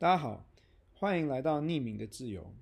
[0.00, 0.46] 大家好，
[0.94, 2.54] 欢迎来到匿名的自由。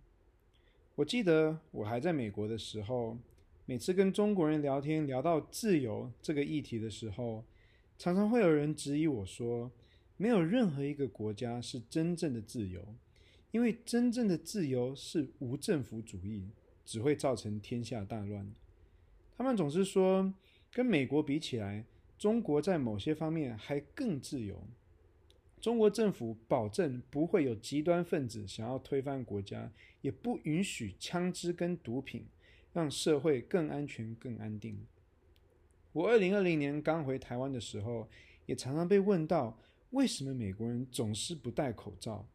[0.97, 3.17] 我记得我还在美国的时候，
[3.65, 7.45] 每次跟中国人聊天，聊到自由这个议题的时候，
[7.97, 9.71] 常常会有人质疑我说，
[10.17, 12.85] 没有任何一个国家是真正的自由，
[13.53, 16.51] 因为真正的自由是无政府主义，
[16.85, 18.53] 只会造成天下大乱。
[19.37, 20.35] 他们总是说，
[20.73, 21.85] 跟美国比起来，
[22.19, 24.61] 中国在某些方面还更自由。
[25.61, 32.27] 中国政府保证不会有极端分子想要推翻国家，也不允许枪支跟毒品，
[32.73, 34.87] 让社会更安全、更安定。
[35.93, 38.09] 我二零二零年刚回台湾的时候，
[38.47, 39.59] 也常常被问到
[39.91, 42.27] 为什么美国人总是不戴口罩。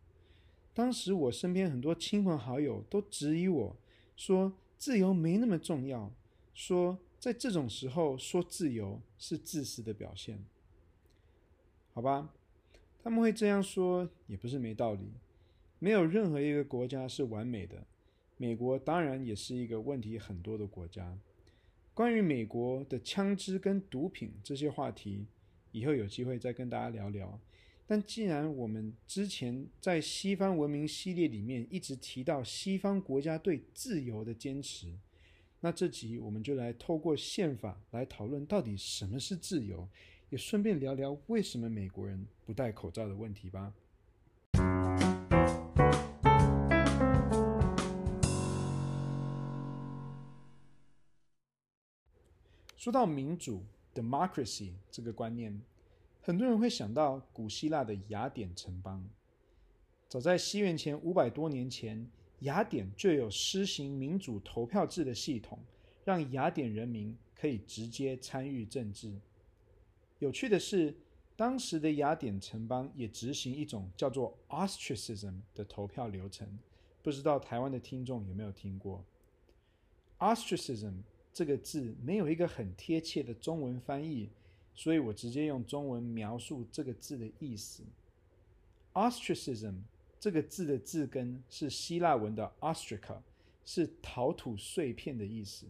[0.74, 3.78] 当时我身边很多亲朋好友都质疑我
[4.18, 6.12] 说，自由没那么重要，
[6.54, 10.44] 说在这种时候说自由是自私的表现。
[11.94, 12.34] 好吧。
[13.04, 15.12] 他们会这样说，也不是没道理。
[15.80, 17.86] 没有任何一个国家是完美的，
[18.38, 21.18] 美国当然也是一个问题很多的国家。
[21.94, 25.26] 关于美国的枪支跟毒品这些话题，
[25.74, 27.38] 以后有机会再跟大家聊聊。
[27.86, 34.88] 但既然我们之前在西方文明系列里面一直提到西方国家对自由的坚持，
[35.60, 39.88] 那这集我们就来透过宪法来讨论到底什么是自由。
[40.34, 43.72] 也顺便聊聊为什么美国人不戴口罩的问题吧。
[52.76, 55.62] 说到民主 （democracy） 这个观念，
[56.20, 59.08] 很多人会想到古希腊的雅典城邦。
[60.10, 62.10] 早在西元前五百多年前，
[62.40, 65.60] 雅典就有施行民主投票制的系统，
[66.04, 69.14] 让雅典人民可以直接参与政治。
[70.24, 70.96] 有趣的是，
[71.36, 76.48] 当时的雅典城邦也执行一种叫做 ostracism 的投票流程，
[77.02, 79.04] 不知道台湾的听众有没有听过
[80.20, 80.94] ？ostracism
[81.34, 84.30] 这个字没有一个很贴切的中文翻译，
[84.74, 87.84] 所以我直接用中文描述这个字的意思。
[88.94, 89.76] ostracism
[90.22, 93.18] 这个字的字根是希腊文的 ostraca，
[93.66, 95.66] 是陶土碎片的意思。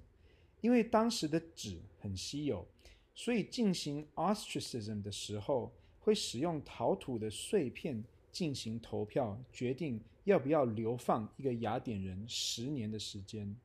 [0.62, 2.68] 因为当时的纸很稀有。
[3.16, 13.56] 所以进行 ostracism 的时候，会使用陶土的碎片进行投票，决定要不要流放一个雅典人十年的时间。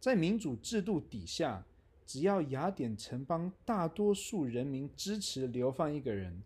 [0.00, 1.64] 在民主制度底下，
[2.06, 6.42] 只要雅典城邦大多数人民支持流放一个人，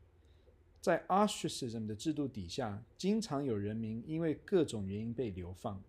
[0.80, 5.82] 在 ostracism 的制度底下，经常有人民因为各种原因被流放。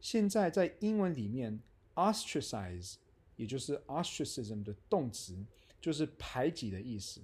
[0.00, 1.60] 现在在英文里面
[1.94, 2.94] ，ostracize。
[3.38, 5.34] 也就是 ostracism 的动词，
[5.80, 7.22] 就是排挤的意思。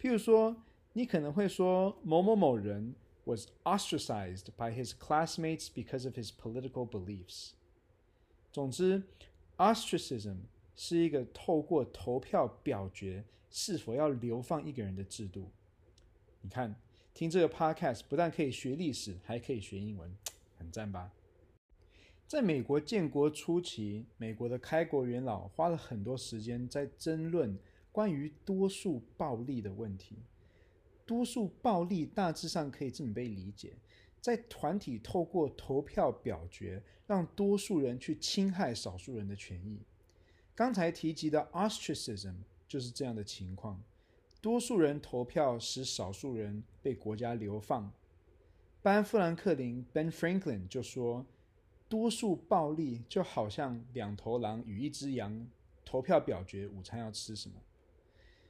[0.00, 0.56] 譬如说，
[0.94, 2.94] 你可能会说某某某人
[3.24, 7.50] was ostracized by his classmates because of his political beliefs。
[8.52, 9.02] 总之
[9.56, 10.36] ，ostracism
[10.76, 15.50] 是一个透过投票表决是否要流放一个人的制度。
[16.40, 16.74] 你看，
[17.14, 20.16] 听这个 podcast 不但可以学历史，还可以学英文，
[20.56, 21.12] 很赞吧？
[22.32, 27.58] 在美国建国初期，美国的开国元老花了很多时间在争论
[27.92, 30.16] 关于多数暴力的问题。
[31.04, 33.74] 多数暴力大致上可以这么被理解：
[34.18, 39.82] 在团体透过投票表决，让多数人去侵害少数人的权益。
[40.54, 43.78] 刚才提及的 ostracism 就是这样的情况。
[44.40, 47.92] 多数人投票使少数人被国家流放。
[48.80, 51.26] 班富兰克林 Ben Franklin 就说。
[51.92, 55.46] 多数暴力就好像两头狼与一只羊
[55.84, 57.56] 投票表决午餐要吃什么。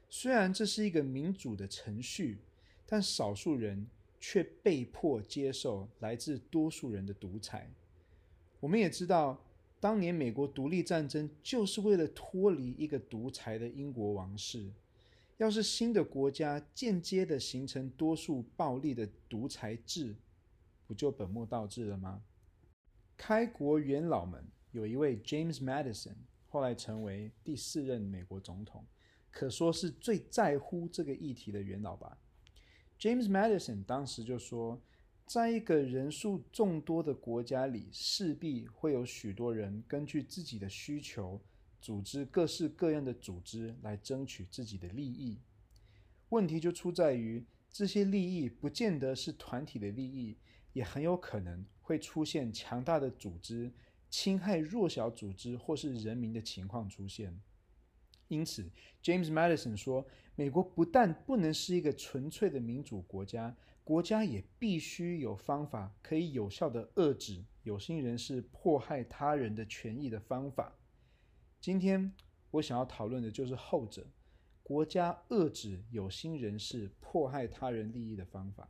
[0.09, 2.39] 虽然这是一个民主的程序，
[2.87, 3.85] 但少数人
[4.21, 7.69] 却被迫接受来自多数人的独裁。
[8.61, 9.37] 我们也知道，
[9.81, 14.71] 当年美国独立战争就是为了脱离一个独裁的英国王室。
[15.39, 20.15] 要是新的国家间接的形成多数暴力的独裁制，
[20.87, 22.23] 不就本末倒置了吗？
[23.25, 26.17] 开国元老们有一位 James Madison，
[26.49, 28.85] 后来成为第四任美国总统，
[29.31, 32.19] 可说是最在乎这个议题的元老吧。
[32.99, 34.83] James Madison 当时就说，
[35.25, 41.41] 在一个人数众多的国家里，势必会有许多人根据自己的需求，
[41.81, 45.39] 组织各式各样的组织来争取自己的利益。
[46.31, 50.37] 问题就出在于，这些利益不见得是团体的利益，
[50.73, 51.65] 也很有可能。
[51.83, 53.71] 会出现强大的组织
[54.09, 57.39] 侵害弱小组织或是人民的情况出现，
[58.29, 58.71] 因此
[59.03, 70.79] ，James Madison 说，美国不但不能是一个纯粹的民主国家，国家也必须有方法可以有效的遏制有心人士迫害他人的权益的方法。
[71.61, 72.13] 今天
[72.51, 74.07] 我想要讨论的就是后者，
[74.63, 78.69] 国家遏制有心人士迫害他人利益的方法。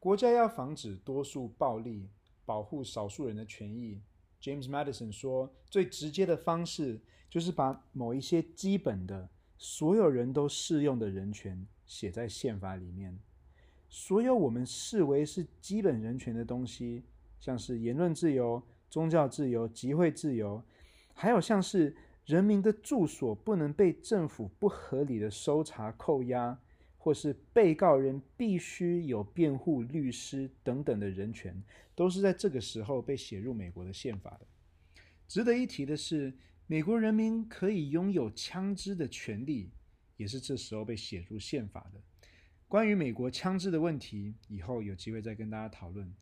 [0.00, 2.08] 国家要防止多数暴力，
[2.46, 4.00] 保护少数人的权益。
[4.40, 6.98] James Madison 说，最直接的方式
[7.28, 13.20] 就是把某一些基本的、所有人都适用的人权写在宪法里面。
[13.90, 17.04] 所有我们视为是基本人权的东西，
[17.38, 20.62] 像是言论自由、宗教自由、集会自由。
[21.12, 21.94] 还有像是
[22.24, 26.58] 人民的住所不能被政府不合理的搜查、扣押，
[27.02, 31.60] 或是被告人必须有辩护律师等等的人权，
[31.94, 34.46] 都是在这个时候被写入美国的宪法的。
[35.26, 36.34] 值得一提的是，
[36.66, 39.70] 美国人民可以拥有枪支的权利，
[40.18, 41.98] 也是这时候被写入宪法的。
[42.68, 46.14] 关于美国枪支的问题，以后有机会再跟大家讨论。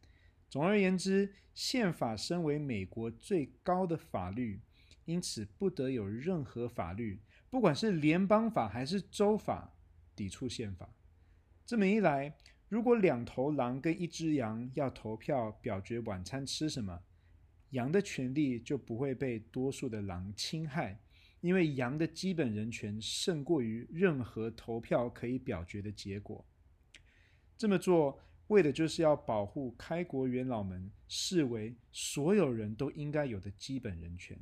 [0.48, 4.60] 总而言之，宪法身为美国最高的法律。
[5.04, 9.74] 因此，不得有任何法律，不管是联邦法还是州法，
[10.18, 10.92] 抵触宪法。
[11.64, 12.36] 这么一来，
[12.68, 17.00] 如果两头狼跟一只羊要投票表决晚餐吃什么，
[17.70, 20.98] 羊的权利就不会被多数的狼侵害，
[21.40, 26.44] 因为羊的基本人权胜过于任何投票可以表决的结果。
[27.56, 28.18] 这么做，
[28.48, 34.36] 为的就是要保护开国元老们视为所有人都应该有的基本人权。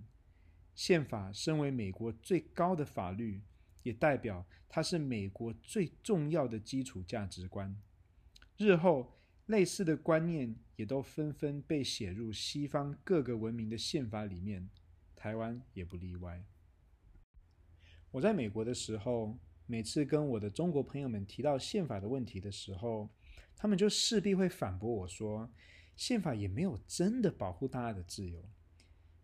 [0.75, 3.43] 宪法身为美国最高的法律，
[3.87, 7.81] 也代表它是美国最重要的基础价值观。
[8.56, 9.17] 日后
[9.47, 14.69] 类似的观念也都纷纷被写入西方各个文明的宪法里面，
[15.15, 16.43] 台湾也不例外。
[18.11, 23.09] 我在美国的时候，每次跟我的中国朋友们提到宪法的问题的时候，
[23.56, 25.49] 他们就势必会反驳我说，
[25.94, 28.44] 宪法也没有真的保护大家的自由。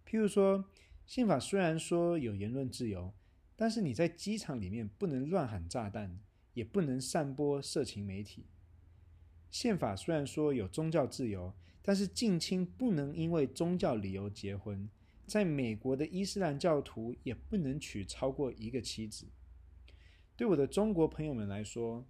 [0.07, 0.65] 譬如说，
[1.05, 3.13] 宪法虽然说有言论自由，
[3.63, 6.19] 但是你在机场里面不能乱喊炸弹，
[6.53, 8.45] 也不能散播色情媒体。
[9.53, 14.91] 宪法虽然说有宗教自由，但是近亲不能因为宗教理由结婚。
[15.29, 19.29] 在美国的伊斯兰教徒也不能娶超过一个妻子。
[20.37, 22.05] 对我的中国朋友们来说，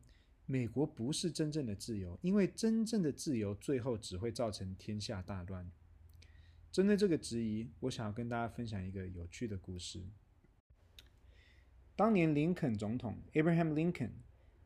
[0.47, 5.71] 美国不是真正的自由，因为真正的自由最后只会造成天下大乱。
[6.71, 10.03] 针对这个质疑，我想要跟大家分享一个有趣的故事。
[12.03, 14.11] 当年林肯总统 Abraham Lincoln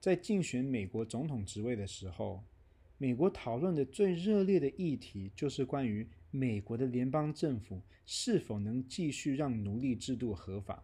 [0.01, 2.43] 在竞选美国总统职位的时候，
[2.97, 10.83] 美国讨论的最热烈的议题就是关于美国的联邦政府是否能继续让奴隶制度合法。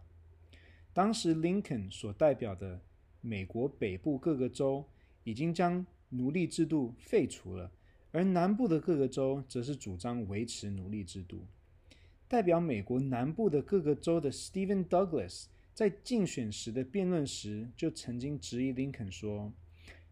[0.93, 2.79] 当时林肯所代表的
[3.21, 4.85] 美国北部各个州
[5.23, 7.71] 已经将奴隶制度废除了。
[8.11, 11.47] 而南部的各个州则是主张维持奴隶制度。
[12.27, 19.51] 代表美国南部的各个州的 Stephen Douglas 在竞选时的辩论时，就曾经质疑林肯说：“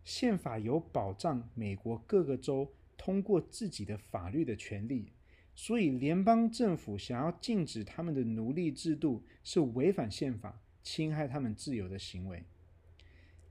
[0.04, 5.12] 宪法有保障美国各个州通过自己的法律的权利，
[5.54, 12.44] 所以联邦政府想要禁止他们的奴隶制度是违反宪法、侵害他们自由的行为。”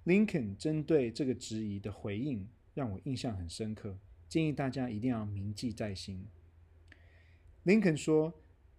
[0.04, 3.98] 林肯针对这个质疑的回应让我印象很深刻。
[4.28, 6.26] 建议大家一定要铭记在心。
[7.64, 8.32] 林肯说：“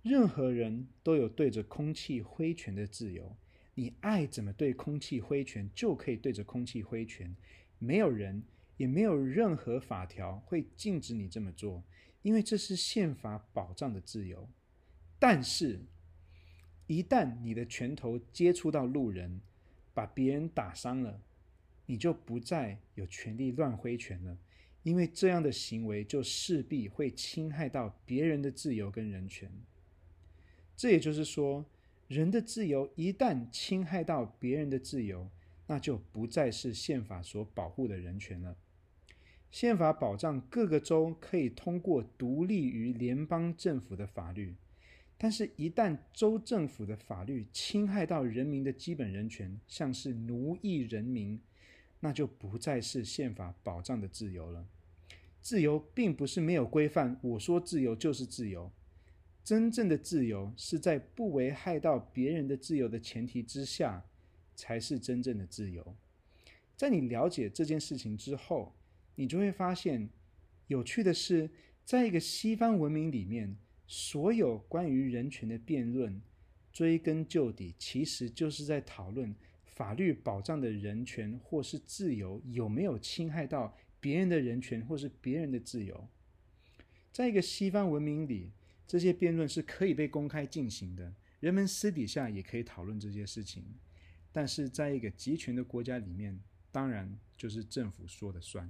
[0.04, 3.36] 任何人都有对着空气挥拳的自由，
[3.76, 7.36] 你爱怎么对空气挥拳，就可以对着空气挥拳。
[7.78, 8.44] 没有人，
[8.78, 11.84] 也没有任何法条会禁止你这么做，
[12.24, 14.50] 因为这是宪法保障的自由。
[15.20, 15.80] 但是，
[16.88, 19.40] 一旦你的拳头接触到路人，
[19.94, 21.22] 把别人打伤了，
[21.86, 24.38] 你就不再有权利乱挥拳了。”
[24.84, 29.52] 因为这样的行为就势必会侵害到别人的自由跟人权。
[30.82, 31.64] 这也就是说，
[32.08, 35.30] 人的自由一旦侵害到别人的自由，
[35.68, 38.58] 那就不再是宪法所保护的人权了。
[39.52, 44.56] 宪法保障各个州可以通过独立于联邦政府的法律，
[45.20, 51.40] 但是，一旦州政府的法律侵害到人民的基本人权，像是奴役人民。
[52.00, 54.66] 那就不再是宪法保障的自由了。
[55.44, 58.72] 自由并不是没有规范，我说自由就是自由。
[59.44, 64.06] 真正的自由是在不危害到别人的自由的前提之下，
[64.56, 65.96] 才是真正的自由。
[66.76, 68.74] 在你了解这件事情之后，
[69.16, 70.10] 你就会发现，
[70.68, 71.50] 有趣的是，
[71.84, 73.56] 在一个西方文明里面，
[73.88, 76.22] 所有关于人权的辩论，
[76.72, 79.36] 追根究底，其实就是在讨论。
[79.64, 86.08] 法律保障的人权或是自由有没有侵害到别人的人权或是别人的自由。
[87.12, 88.52] 在一个西方文明里，
[88.92, 93.64] 这些辩论是可以被公开进行的，人们私底下也可以讨论这些事情。
[94.34, 96.38] 但是在一个集权的国家里面，
[96.74, 98.70] 当然就是政府说了算。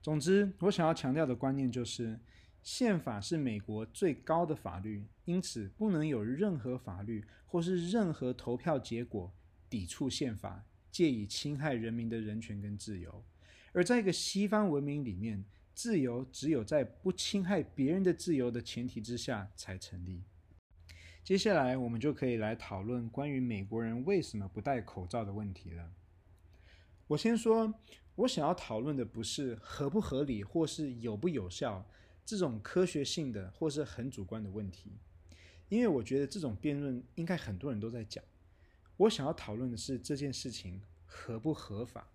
[0.00, 2.18] 总之，我想要强调的观念就是，
[2.62, 9.30] 宪法是美国最高的法律，因此不能有任何法律或是任何投票结果
[9.68, 13.22] 抵触宪法，借以侵害人民的人权跟自由。
[13.72, 15.44] 而在一个西方文明里面，
[15.80, 20.20] 自由只有在不侵害别人的自由的前提之下才成立。
[21.24, 25.90] 接下来，我们就可以来讨论关于美国人为什么不戴口罩的问题了。
[27.06, 27.72] 我先说，
[28.14, 31.82] 我想要讨论的不是合不合理或是有不有效
[32.26, 34.92] 这种科学性的或是很主观的问题，
[35.70, 38.22] 因为我觉得这种辩论应该很多人都在讲。
[38.98, 42.06] 我想要讨论的是这件事情合不合法。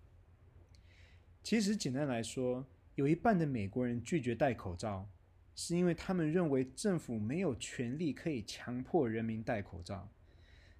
[1.42, 2.64] 其实简单来说，
[2.96, 5.06] 有一半的美国人拒绝戴口罩，
[5.54, 10.10] 是因为他们认为政府没有权利可以强迫人民戴口罩。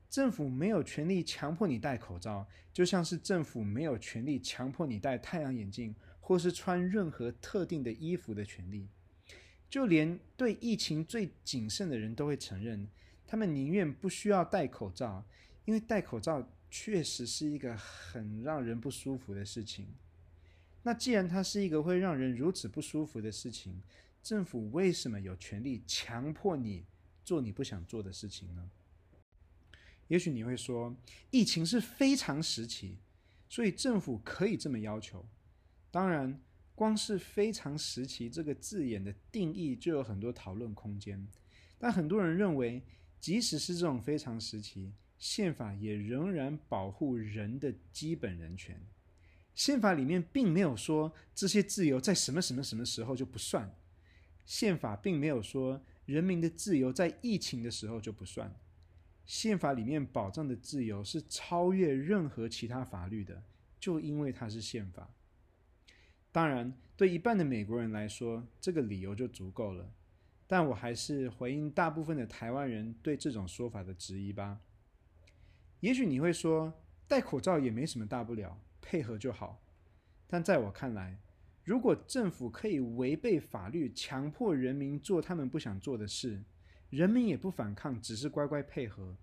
[0.09, 8.89] 政府没有权利强迫你戴口罩，就像是政府没有权利强迫你戴太阳眼镜，或是穿任何特定的衣服的权利。
[9.69, 12.89] 就连对疫情最谨慎的人都会承认，
[13.27, 15.23] 他们宁愿不需要戴口罩，
[15.67, 19.87] 因为戴口罩确实是一个很让人不舒服的事情。
[20.87, 23.83] 那既然它是一个会让人如此不舒服的事情，
[24.23, 26.85] 政府为什么有权利强迫你
[27.25, 28.71] 做你不想做的事情呢？
[30.07, 30.97] 也许你会说，
[31.33, 32.99] 疫情是非常时期，
[33.49, 35.27] 所以政府可以这么要求。
[35.91, 36.41] 当然，
[36.77, 41.27] 光是“非常时期”这个字眼的定义就有很多讨论空间。
[41.79, 42.85] 但很多人认为，
[43.19, 48.81] 即使是这种非常时期，宪法也仍然保护人的基本人权。
[49.57, 53.75] 宪法里面并没有说这些自由在什么什么什么时候就不算，
[54.45, 58.55] 宪法并没有说人民的自由在疫情的时候就不算，
[59.25, 63.43] 宪法里面保障的自由是超越任何其他法律的，
[63.81, 65.11] 就因为它是宪法。
[66.31, 69.91] 当然，对一半的美国人来说，这个理由就足够了，
[70.47, 74.61] 但我还是回应大部分的台湾人对这种说法的质疑吧。
[75.81, 76.75] 也许你会说，
[77.09, 78.61] 戴口罩也没什么大不了。
[78.89, 79.61] 配合就好，
[80.29, 81.19] 但在我看来，
[81.65, 86.41] 如果政府可以违背法律，强迫人民做他们不想做的事，
[86.91, 89.17] 人民也不反抗，只是乖乖配合，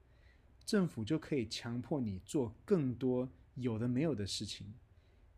[0.65, 4.74] 政府就可以强迫你做更多有的没有的事情。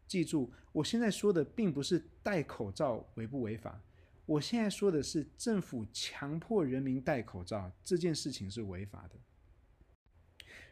[0.07, 3.79] 记住，我现在说的并不是戴口罩违不违法，
[4.25, 9.15] 我现在说的是政府强迫人民戴口罩这件事情是违法的。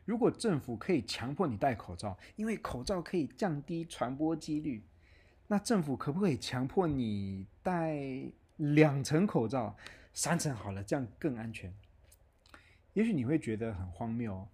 [0.06, 4.84] 如果政府可以强迫你戴口罩，因为口罩可以降低传播几率，
[5.48, 7.98] 那政府可不可以强迫你戴
[8.58, 9.76] 两层口罩，
[10.14, 11.74] 三层好了，这样更安全？
[12.94, 14.48] 也许你会觉得很荒谬，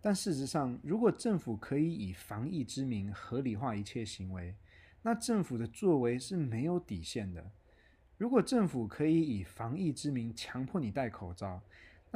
[0.00, 4.54] 但事实上，如果政府可以以防疫之名合理化一切行为，
[5.02, 7.50] 那政府的作为是没有底线的。
[8.18, 11.62] 如果政府可以以防疫之名强迫你戴口罩，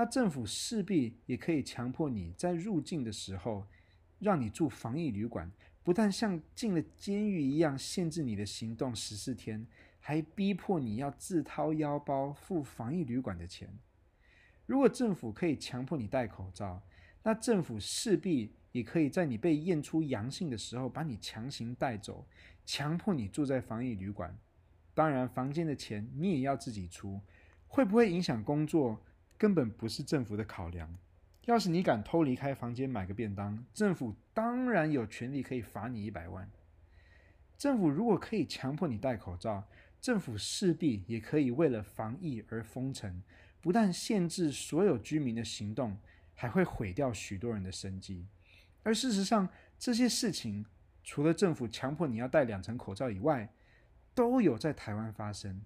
[0.00, 3.66] 那政府势必也可以强迫你在入境的时候，
[4.18, 5.52] 让你住防疫旅馆，
[5.82, 9.66] 不但像进了监狱一样限制你的行动十四天，
[9.98, 13.78] 还逼迫你要自掏腰包付防疫旅馆的钱。
[14.64, 16.82] 如果政府可以强迫你戴口罩，
[17.22, 22.26] 那政府势必也可以在你被验出阳性的时候把你强行带走，
[22.64, 24.34] 强迫你住在防疫旅馆。
[24.94, 27.20] 当然，房间的钱你也要自己出，
[27.68, 28.98] 会不会影响工作？
[29.40, 30.98] 根本不是政府的考量。
[31.46, 36.46] 要是你敢偷离开房间买个便当，政府当然有权利可以罚你一百万。
[37.56, 39.66] 政府如果可以强迫你戴口罩，
[39.98, 43.22] 政府势必也可以为了防疫而封城，
[43.62, 45.96] 不但限制所有居民的行动，
[46.34, 48.26] 还会毁掉许多人的生计。
[48.82, 50.66] 而事实上，这些事情
[51.02, 53.50] 除了政府强迫你要戴两层口罩以外，
[54.14, 55.62] 都有在台湾发生。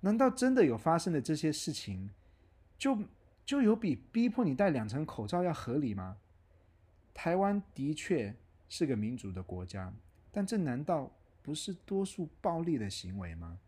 [0.00, 2.10] 难道真的有发生的这些事情？
[2.78, 2.96] 就
[3.44, 6.16] 就有比逼迫你戴两层口罩要合理吗？
[7.12, 8.36] 台湾的确
[8.68, 9.92] 是个民主的国家，
[10.30, 11.10] 但这难道
[11.42, 13.58] 不是多数暴力的行为吗？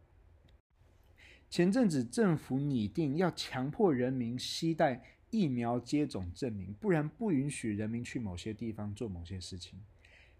[1.48, 9.80] 前阵子政府拟定要强迫人民携带疫苗接种证明，不然不允许人民去某些地方做某些事情。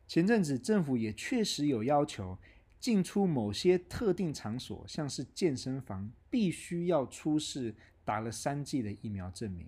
[0.07, 2.39] 前阵子政府也确实有要求，
[2.79, 7.75] 进出某些特定场所，像是健身房，必须要出示。
[8.05, 9.67] 打了三剂的疫苗证明，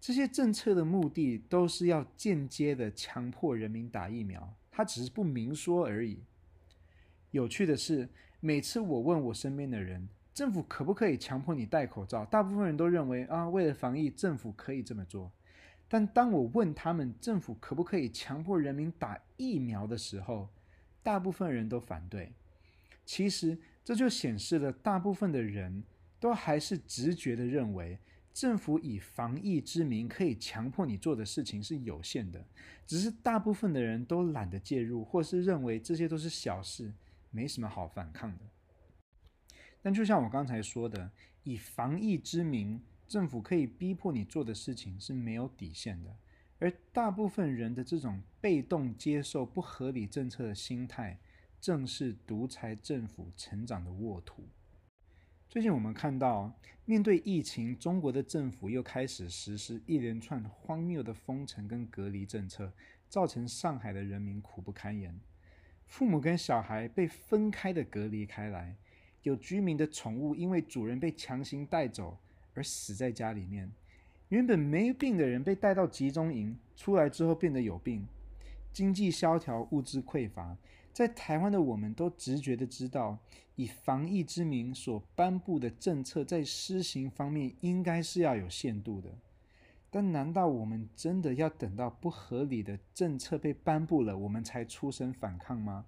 [0.00, 6.18] 这些政策的目的都是要间接的强迫人民打疫苗，他只是不明说而已。
[7.30, 8.08] 有趣的是，
[8.40, 12.24] 每次我问我身边的人，政府可不可以强迫你戴口罩？
[12.24, 15.30] 大部分人都认为啊，为了防疫，政府可以这么做。
[15.88, 20.48] 但当我问他们，政府可不可以强迫人民打疫苗的时候，
[21.02, 22.32] 大部分人都反对。
[23.04, 25.84] 其实这就显示了，大部分的人
[26.22, 27.98] 都还是直觉地认为，
[28.32, 32.46] 政府以防疫之名可以强迫你做的事情是有限的。
[32.86, 36.92] 只是大部分的人都懒得介入，或是认为这些都是小事，
[37.32, 38.44] 没什么好反抗的。
[39.82, 41.10] 但就像我刚才说的，
[41.42, 46.16] 以防疫之名，政府可以逼迫你做的事情是没有底线的。
[46.60, 51.18] 而大部分人的这种被动接受不合理政策的心态，
[51.60, 54.44] 正是独裁政府成长的沃土。
[55.52, 56.50] 最近我们看到，
[56.86, 62.72] 面对疫情，中国的政府又开始实施一连串荒谬的封城跟隔离政策，
[63.06, 65.14] 造成上海的人民苦不堪言。
[65.86, 68.74] 父母跟小孩被分开的隔离开来，
[69.24, 72.16] 有居民的宠物因为主人被强行带走
[72.54, 73.70] 而死在家里面，
[74.30, 78.06] 原本没病的人被带到集中营，出来之后变得有病，
[78.72, 80.56] 经济萧条，物资匮乏。
[80.92, 83.18] 在台湾的我们都直觉的知道，
[83.56, 89.08] 以防疫之名所颁布的政策，在施行方面应该是要有限度的。
[89.90, 95.84] 但难道我们真的要等到不合理的政策被颁布了，我们才出声反抗吗？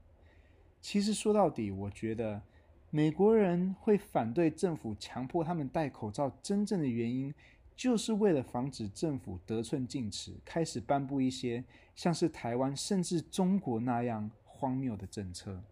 [0.80, 2.42] 其实说到底，我觉得
[2.90, 7.34] 美国人会反对政府强迫他们戴口罩，真正的原因
[7.74, 14.30] 就是为了防止政府得寸进尺，开始颁布一些像是台湾甚至中国那样。
[14.64, 15.62] 荒谬的政策。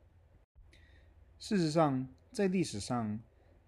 [1.38, 3.18] 事实上，在历史上，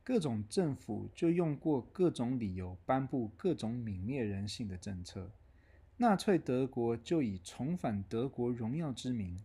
[0.04, 5.30] 各种政府就用过各种理由颁布各种泯灭人性的政策。
[5.96, 9.42] 纳粹德国就以重返德国荣耀之名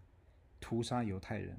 [0.60, 1.56] 屠杀犹太人；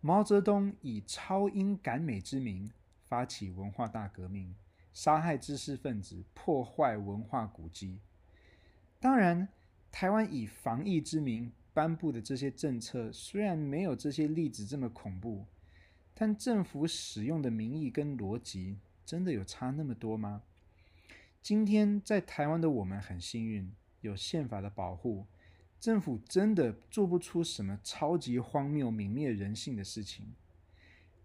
[0.00, 2.70] 毛泽东以超英赶美之名
[3.04, 4.54] 发起文化大革命，
[4.94, 7.98] 杀害知识分子，破坏文化古迹。
[8.98, 9.48] 当然，
[9.92, 11.52] 台湾以防疫之名。
[11.80, 15.46] 颁布的这些政策虽然没有这些例子这么恐怖，
[16.12, 20.42] 但政府使用的名义跟逻辑真的有差那么多吗？
[21.40, 25.24] 今天在台湾的我们很幸运，有宪法的保护，
[25.80, 30.34] 政府真的做不出什么超级荒谬、泯灭人性的事情。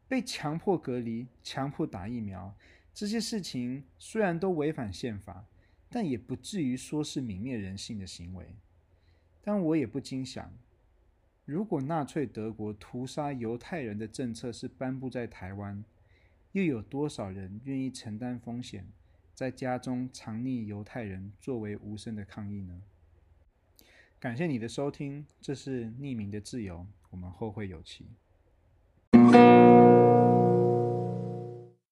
[0.07, 2.55] 被强迫隔离、强迫打疫苗，
[2.93, 5.43] 这些事情虽然都违反宪法，
[5.89, 8.55] 但也不至于说是泯灭人性的行为。
[9.47, 10.51] 但我也不禁想，
[11.45, 15.85] 如果纳粹德国屠杀犹太人的政策是颁布在台湾，
[16.53, 18.87] 又有多少人愿意承担风险，
[19.35, 22.81] 在家中藏匿犹太人作为无声的抗议呢？
[24.19, 28.07] 感谢你的收听，这是匿名的自由，我们后会有期。